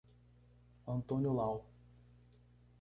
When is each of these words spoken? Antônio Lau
Antônio 0.87 1.31
Lau 1.31 1.63